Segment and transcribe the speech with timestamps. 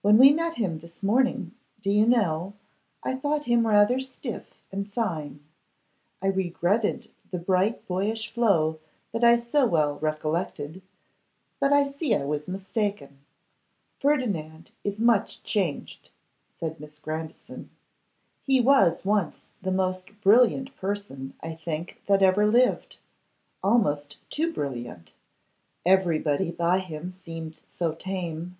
[0.00, 1.50] When we met him this morning,
[1.82, 2.52] do you know,
[3.02, 5.40] I thought him rather stiff and fine.
[6.22, 8.78] I regretted the bright boyish flow
[9.10, 10.82] that I so well recollected,
[11.58, 13.18] but I see I was mistaken.'
[13.98, 16.10] 'Ferdinand is much changed,'
[16.60, 17.70] said Miss Grandison.
[18.44, 22.98] 'He was once the most brilliant person, I think, that ever lived:
[23.64, 25.12] almost too brilliant;
[25.84, 28.58] everybody by him seemed so tame.